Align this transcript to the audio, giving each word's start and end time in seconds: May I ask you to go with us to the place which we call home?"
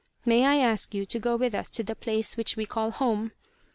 May 0.25 0.47
I 0.47 0.55
ask 0.55 0.95
you 0.95 1.05
to 1.05 1.19
go 1.19 1.35
with 1.35 1.53
us 1.53 1.69
to 1.69 1.83
the 1.83 1.93
place 1.93 2.35
which 2.35 2.57
we 2.57 2.65
call 2.65 2.89
home?" 2.89 3.33